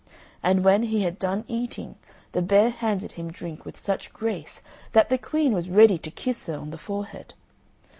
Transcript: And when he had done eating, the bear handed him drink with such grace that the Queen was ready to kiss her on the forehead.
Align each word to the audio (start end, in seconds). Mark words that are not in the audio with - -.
And 0.41 0.63
when 0.65 0.81
he 0.81 1.03
had 1.03 1.19
done 1.19 1.45
eating, 1.47 1.93
the 2.31 2.41
bear 2.41 2.71
handed 2.71 3.11
him 3.11 3.29
drink 3.29 3.65
with 3.65 3.79
such 3.79 4.11
grace 4.11 4.59
that 4.93 5.09
the 5.09 5.17
Queen 5.19 5.53
was 5.53 5.69
ready 5.69 5.99
to 5.99 6.09
kiss 6.09 6.47
her 6.47 6.57
on 6.57 6.71
the 6.71 6.77
forehead. 6.79 7.35